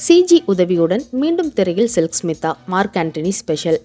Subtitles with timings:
[0.00, 3.78] CG உதவியுடன் மீண்டும் திரையில் Silk Smitha Mark Antony special.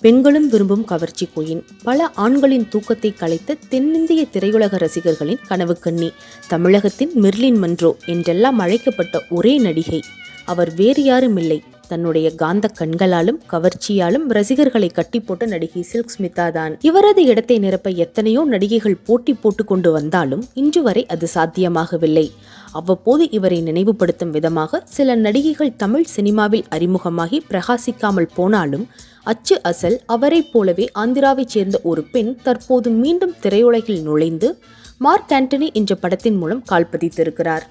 [0.00, 1.62] பெண்களும் விரும்பும் கவர்ச்சி குயின்.
[1.82, 6.12] பல ஆண்களின் தூக்கத்தை கலைத்த தென்னிந்திய திரையுலக ரசிகர்களின் கனவு கண்ணி.
[6.48, 10.02] தமிழகத்தின் மிர்லின் மன்றோ என்றெல்லாம் அழைக்கப்பட்ட ஒரே நடிகை.
[10.44, 11.62] அவர் வேறு யாரும் இல்லை
[11.94, 16.72] தன்னுடைய காந்த கண்களாலும் கவர்ச்சியாலும் ரசிகர்களை கட்டி போட்ட நடிகை சில்க் ஸ்மிதா தான்.
[16.88, 22.26] இவரது இடத்தை நிரப்ப எத்தனையோ நடிகைகள் போட்டி போட்டு கொண்டு வந்தாலும் இன்று வரை அது சாத்தியமாகவில்லை.
[22.72, 28.86] அவ்வப்போது இவரை நினைவுபடுத்தும் விதமாக சில நடிகைகள் தமிழ் சினிமாவில் அறிமுகமாகி பிரகாசிக்காமல் போனாலும்
[29.24, 34.50] அச்சு அசல் அவரைப் போலவே ஆந்திராவைச் சேர்ந்த ஒரு பெண் தற்போது மீண்டும் திரையுலகில் நுழைந்து
[34.98, 37.64] மார்க் ஆண்டனி என்ற படத்தின் மூலம் கால்பதித்திருக்கிறார்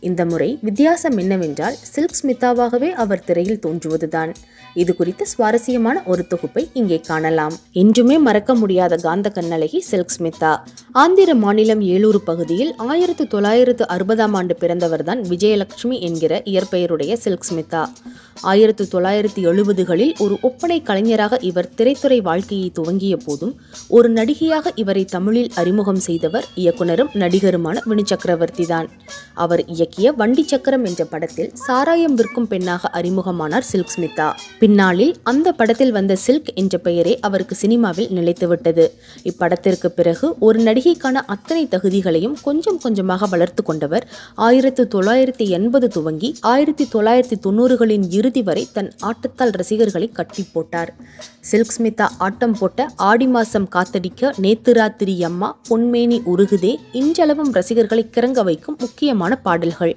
[0.00, 4.32] இந்த முறை வித்தியாசம் என்னவென்றால் சில்க் ஸ்மிதாவாகவே அவர் திரையில் தோன்றுவதுதான்.
[4.74, 7.54] இது குறித்த சுவாரஸ்யமான ஒரு தொகுப்பை இங்கே காணலாம்.
[7.72, 10.52] என்றுமே மறக்க முடியாத காந்த கண்ணழகி சில்க் ஸ்மிதா.
[10.92, 17.82] ஆந்திர மாநிலம் ஏலூர் பகுதியில் ஆயிரத்து தொள்ளாயிரத்து அறுபதாம் ஆண்டு பிறந்தவர்தான் விஜயலட்சுமி என்கிற இயற்பெயருடைய சில்க் ஸ்மிதா.
[18.42, 23.54] ஆயிரத்து தொள்ளாயிரத்து எழுபதுகளில் ஒரு ஒப்பனை கலைஞராக இவர் திரைத்துறை வாழ்க்கையை துவங்கிய போதும்
[23.88, 28.88] ஒரு நடிகையாக இவரை தமிழில் அறிமுகம் செய்தவர் இயக்குனரும் நடிகருமான வினு சக்கரவர்த்தி தான்
[29.34, 34.28] அவர் இயக்கிய வண்டி சக்கரம் என்ற படத்தில் சாராயம் விற்கும் பெண்ணாக அறிமுகமானார் சில்க் ஸ்மிதா.
[34.58, 38.84] பின்னாளில் அந்த படத்தில் வந்த சில்க் என்ற பெயரே அவருக்கு சினிமாவில் நிலைத்துவிட்டது.
[39.22, 46.88] இப்படத்திற்கு பிறகு ஒரு நடிகைக்கான அத்தனை தகுதிகளையும் கொஞ்சம் கொஞ்சமாக வளர்த்து கொண்டவர் ஆயிரத்து தொள்ளாயிரத்தி எண்பது துவங்கி ஆயிரத்தி
[46.94, 50.92] தொள்ளாயிரத்தி தொண்ணூறுகளின் இறுதி வரை தன் ஆட்டத்தால் ரசிகர்களை கட்டி போட்டார்.
[51.40, 58.44] சில்க் ஸ்மிதா ஆட்டம் போட்ட ஆடி மாசம் காத்தடிக்க நேத்து ராத்திரி அம்மா பொன்மேனி உருகுதே இன்றளவும் ரசிகர்களை கிறங்க
[58.44, 59.96] வைக்கும் முக்கியமான பாடல் பாடல்கள்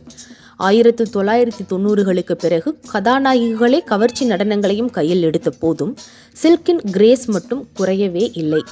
[0.67, 5.95] ஆயிரத்து தொள்ளாயிரத்தி தொண்ணூறுகளுக்கு பிறகு கதாநாயகிகளே கவர்ச்சி நடனங்களையும் கையில் எடுத்த போதும்
[6.44, 8.63] சில்கின் கிரேஸ் மட்டும் குறையவே இல்லை.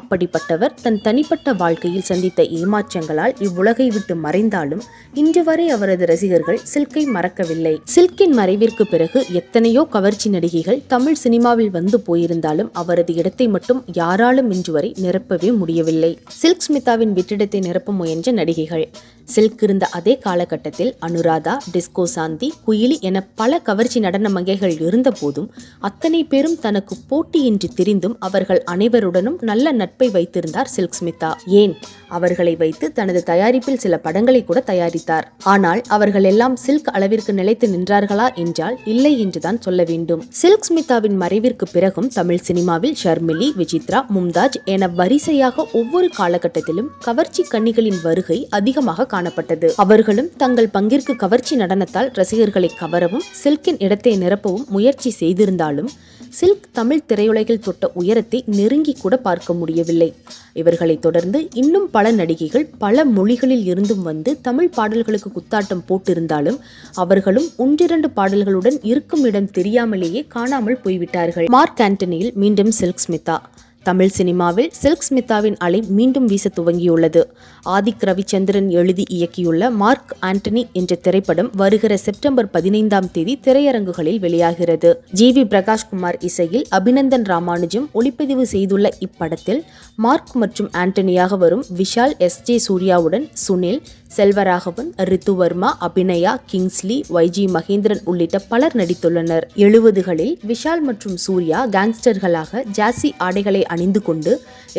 [0.00, 4.82] அப்படிப்பட்டவர் தன் தனிப்பட்ட வாழ்க்கையில் சந்தித்த ஏமாற்றங்களால் இவ்வுலகை விட்டு மறைந்தாலும்
[5.14, 7.72] இன்று வரை அவரது ரசிகர்கள் சில்கை மறக்கவில்லை.
[7.94, 14.72] சில்கின் மறைவிற்கு பிறகு எத்தனையோ கவர்ச்சி நடிகைகள் தமிழ் சினிமாவில் வந்து போயிருந்தாலும் அவரது இடத்தை மட்டும் யாராலும் இன்று
[14.72, 16.18] வரை நிரப்பவே முடியவில்லை.
[16.42, 18.88] சில்க் ஸ்மிதாவின் வெற்றிடத்தை நிரப்ப முயன்ற நடிகைகள்.
[19.30, 25.48] சில்க் இருந்த அதே காலகட்டத்தில் அனுராதா டிஸ்கோ சாந்தி குயிலி என பல கவர்ச்சி நடன மங்கைகள் இருந்த போதும்
[25.80, 31.30] அத்தனை பேரும் தனக்கு போட்டியின்றி தெரிந்தும் அவர்கள் அனைவருடனும் நல்ல நட்பை வைத்திருந்தார் சில்க் ஸ்மிதா.
[31.46, 31.74] ஏன்?
[32.10, 35.26] அவர்களை வைத்து தனது தயாரிப்பில் சில படங்களை கூட தயாரித்தார்.
[35.52, 40.22] ஆனால் அவர்கள் எல்லாம் சில்க் அளவிற்கு நிலைத்து நின்றார்களா என்றால் இல்லை என்றுதான் சொல்ல வேண்டும்.
[40.40, 48.00] சில்க் ஸ்மிதாவின் மறைவிற்கு பிறகும் தமிழ் சினிமாவில் ஷர்மிலி விசித்ரா மும்தாஜ் என வரிசையாக ஒவ்வொரு காலகட்டத்திலும் கவர்ச்சி கன்னிகளின்
[48.02, 49.70] வருகை அதிகமாக காணப்பட்டது.
[49.84, 55.90] அவர்களும் தங்கள் பங்கிற்கு கவர்ச்சி நடனத்தால் ரசிகர்களை கவரவும் சில்கின் இடத்தை நிரப்பவும் முயற்சி செய்திருந்தாலும்
[56.38, 60.08] சில்க் தமிழ் திரையுலகில் தொட்ட உயரத்தை நெருங்கி கூட பார்க்க முடியவில்லை.
[60.52, 66.58] இவர்களை தொடர்ந்து இன்னும் பல நடிகைகள் பல மொழிகளில் இருந்தும் வந்து தமிழ் பாடல்களுக்கு குத்தாட்டம் போட்டிருந்தாலும்
[66.94, 71.48] அவர்களும் ஒன்றிரண்டு பாடல்களுடன் இருக்கும் இடம் தெரியாமலேயே காணாமல் போய்விட்டார்கள்.
[71.48, 73.38] மார்க் ஆண்டனியில் மீண்டும் சில்க் ஸ்மிதா.
[73.82, 77.22] தமிழ் சினிமாவில் சில்க் ஸ்மிதாவின் அலை மீண்டும் வீச துவங்கியுள்ளது.
[77.64, 85.02] ஆதிக் ரவிச்சந்திரன் எழுதி இயக்கியுள்ள மார்க் ஆண்டனி என்ற திரைப்படம் வருகிற செப்டம்பர் பதினைந்தாம் தேதி திரையரங்குகளில் வெளியாகிறது.
[85.12, 85.32] ஜி.
[85.32, 85.44] வி.
[85.44, 89.62] பிரகாஷ்குமார் இசையில் அபிநந்தன் ராமானுஜம் ஒளிப்பதிவு செய்துள்ள இப்படத்தில்
[89.96, 92.42] மார்க் மற்றும் ஆண்டனியாக வரும் விஷால் எஸ்.
[92.42, 92.60] ஜே.
[92.68, 93.80] சூர்யாவுடன் சுனில்
[94.16, 99.42] செல்வராகவன் ரித்துவர்மா அபிநயா கிங்ஸ்லி வைஜி மகேந்திரன் உள்ளிட்ட பலர் நடித்துள்ளனர்.
[99.56, 104.32] எழுபதுகளில் விஷால் மற்றும் சூர்யா கேங்ஸ்டர்களாக ஜாசி ஆடைகளை அணிந்து கொண்டு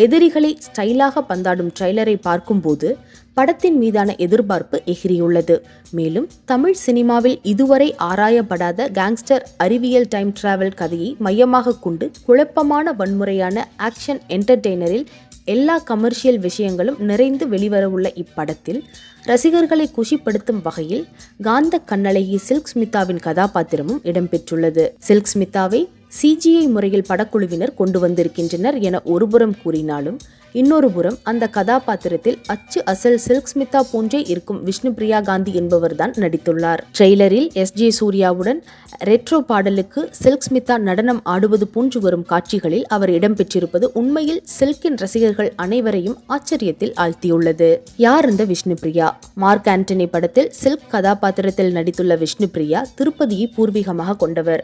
[0.05, 2.89] எதிரிகளை ஸ்டைலாக பந்தாடும் ட்ரெய்லரை பார்க்கும்போது
[3.37, 5.55] படத்தின் மீதான எதிர்பார்ப்பு எகிரியுள்ளது.
[5.97, 14.21] மேலும் தமிழ் சினிமாவில் இதுவரை ஆராயப்படாத கேங்ஸ்டர் அறிவியல் டைம் டிராவல் கதையை மையமாக கொண்டு குழப்பமான வன்முறையான ஆக்ஷன்
[14.35, 15.05] என்டர்டெய்னரில்
[15.53, 18.81] எல்லா கமர்ஷியல் விஷயங்களும் நிறைந்து வெளிவரவுள்ள இப்படத்தில்
[19.29, 21.05] ரசிகர்களை குஷிப்படுத்தும் வகையில்
[21.47, 24.85] காந்த கண்ணழகி சில்க் ஸ்மிதாவின் கதாபாத்திரமும் இடம்பெற்றுள்ளது.
[24.99, 25.81] சில்க் ஸ்மிதாவை
[26.19, 30.19] சிஜிஐ முறையில் படக்குழுவினர் கொண்டு வந்திருக்கின்றனர் என ஒருபுறம் கூறினாலும்
[30.53, 36.81] இன்னொரு புறம் அந்த கதாபாத்திரத்தில் அச்சு அசல் சில்க் ஸ்மிதா போன்றே இருக்கும் விஷ்ணுபிரியா காந்தி என்பவர்தான் நடித்துள்ளார்.
[36.97, 38.59] ட்ரெய்லரில் எஸ் ஜே சூர்யாவுடன்
[39.03, 46.17] ரெட்ரோ பாடலுக்கு சில்க் ஸ்மிதா நடனம் ஆடுவது போன்று வரும் காட்சிகளில் அவர் இடம்பெற்றிருப்பது உண்மையில் சில்கின் ரசிகர்கள் அனைவரையும்
[46.27, 47.79] ஆச்சரியத்தில் ஆழ்த்தியுள்ளது.
[47.97, 54.63] யார் இந்த விஷ்ணுபிரியா மார்க் ஆண்டனி படத்தில் சில்க் கதாபாத்திரத்தில் நடித்துள்ள விஷ்ணுபிரியா திருப்பதியை பூர்வீகமாக கொண்டவர்.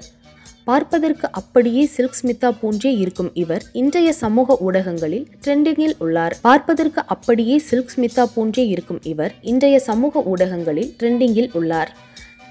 [0.70, 6.34] பார்ப்பதற்கு அப்படியே சில்க் ஸ்மிதா போன்றே இருக்கும் இவர் இன்றைய சமூக ஊடகங்களில் ட்ரெண்டிங்கில் உள்ளார்.
[6.48, 11.92] பார்ப்பதற்கு அப்படியே சில்க் ஸ்மிதா போன்றே இருக்கும் இவர் இன்றைய சமூக ஊடகங்களில் ட்ரெண்டிங்கில் உள்ளார்.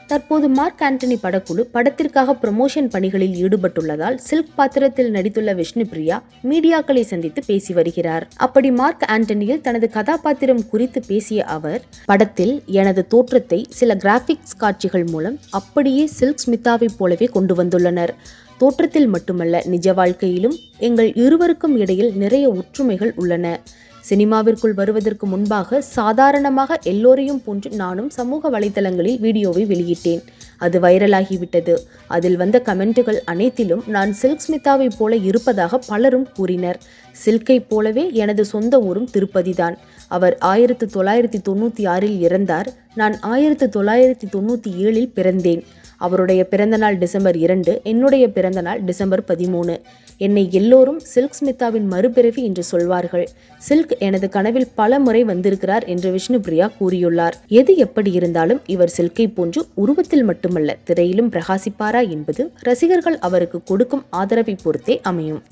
[0.06, 7.43] தற்போது மார்க் ஆண்டனி படக்குழு படத்திற்காக ப்ரமோஷன் பணிகளில் ஈடுபட்டுள்ளதால் சில்க் பாத்திரத்தில் நடித்துள்ள விஷ்ணு பிரியா மீடியாக்களை சந்தித்து
[7.47, 8.29] பேசி வருகிறார்.
[8.37, 15.38] அப்படி மார்க் ஆண்டனியில் தனது கதாபாத்திரம் குறித்து பேசிய அவர் படத்தில் எனது தோற்றத்தை சில கிராபிக்ஸ் காட்சிகள் மூலம்
[15.50, 18.11] அப்படியே சில்க் ஸ்மிதாவைப் போலவே கொண்டு வந்துள்ளனர்.
[18.59, 23.61] தோற்றத்தில் மட்டுமல்ல நிஜ வாழ்க்கையிலும் எங்கள் இருவருக்கும் இடையில் நிறைய ஒற்றுமைகள் உள்ளன.
[24.08, 30.23] சினிமாவிற்குள் வருவதற்கு முன்பாக சாதாரணமாக எல்லோரையும் போன்று நானும் சமூக வலைதளங்களில் வீடியோவை வெளியிட்டேன்.
[30.58, 31.75] அது வைரலாகிவிட்டது.
[32.06, 36.81] அதில் வந்த கமெண்ட்டுகள் அனைத்திலும் நான் சில்க் ஸ்மிதாவைப் போல இருப்பதாக பலரும் கூறினர்.
[37.24, 39.76] சில்கை போலவே எனது சொந்த ஊரும் திருப்பதிதான்.
[40.16, 42.68] அவர் ஆயிரத்து தொள்ளாயிரத்தி தொண்ணூற்றி ஆறில் இறந்தார்.
[42.94, 45.62] நான் ஆயிரத்து தொள்ளாயிரத்தி தொண்ணூற்றி ஏழில் பிறந்தேன்.
[46.06, 49.74] அவருடைய பிறந்தநாள் டிசம்பர் இரண்டு என்னுடைய பிறந்தநாள் டிசம்பர் பதிமூணு.
[50.18, 53.24] என்னை எல்லோரும் சில்க் ஸ்மிதாவின் மறுபிறவி என்று சொல்வார்கள்.
[53.68, 57.38] சில்க் எனது கனவில் பல முறை வந்திருக்கிறார் என்று விஷ்ணுபிரியா கூறியுள்ளார்.
[57.60, 64.56] எது எப்படி இருந்தாலும் இவர் சில்கை போன்று உருவத்தில் மட்டுமல்ல திரையிலும் பிரகாசிப்பாரா என்பது ரசிகர்கள் அவருக்கு கொடுக்கும் ஆதரவை
[64.62, 65.42] பொறுத்தே அமையும்.